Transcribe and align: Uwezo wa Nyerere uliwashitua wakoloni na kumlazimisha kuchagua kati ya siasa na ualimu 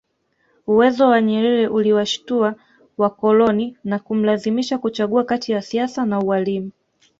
Uwezo 0.67 1.07
wa 1.09 1.21
Nyerere 1.21 1.67
uliwashitua 1.67 2.55
wakoloni 2.97 3.77
na 3.83 3.99
kumlazimisha 3.99 4.77
kuchagua 4.77 5.23
kati 5.23 5.51
ya 5.51 5.61
siasa 5.61 6.05
na 6.05 6.19
ualimu 6.19 6.71